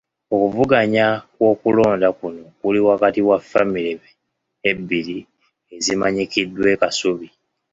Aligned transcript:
Okuvuganya 0.35 1.05
kw'okulonda 1.37 2.07
kuno 2.19 2.43
kuli 2.59 2.79
wakati 2.87 3.19
wa 3.27 3.37
famire 3.49 3.93
ebbiri 4.69 5.17
ezimanyikiddwa 5.75 6.67
e 6.73 6.75
Kasubi. 6.81 7.27